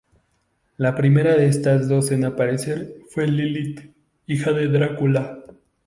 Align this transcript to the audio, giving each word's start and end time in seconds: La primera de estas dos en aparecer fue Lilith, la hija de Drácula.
La 0.77 0.95
primera 0.95 1.35
de 1.35 1.45
estas 1.45 1.87
dos 1.87 2.11
en 2.11 2.25
aparecer 2.25 2.95
fue 3.11 3.27
Lilith, 3.27 3.81
la 3.81 3.93
hija 4.33 4.51
de 4.51 4.67
Drácula. 4.67 5.43